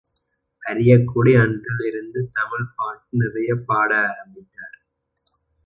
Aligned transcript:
அரியக்குடி 0.63 1.33
அன்றிலிருந்து 1.39 2.29
தமிழ்ப்பாட்டு 2.33 3.09
நிறையப் 3.11 3.63
பாட 3.65 3.91
ஆரம்பித்தார். 4.07 4.77